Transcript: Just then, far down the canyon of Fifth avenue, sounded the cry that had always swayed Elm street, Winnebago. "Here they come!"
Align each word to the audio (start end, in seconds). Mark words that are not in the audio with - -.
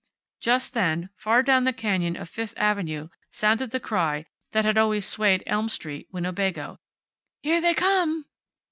Just 0.39 0.73
then, 0.73 1.11
far 1.15 1.43
down 1.43 1.63
the 1.63 1.71
canyon 1.71 2.15
of 2.15 2.27
Fifth 2.27 2.55
avenue, 2.57 3.09
sounded 3.29 3.69
the 3.69 3.79
cry 3.79 4.25
that 4.51 4.65
had 4.65 4.75
always 4.75 5.05
swayed 5.05 5.43
Elm 5.45 5.69
street, 5.69 6.07
Winnebago. 6.11 6.79
"Here 7.43 7.61
they 7.61 7.75
come!" 7.75 8.25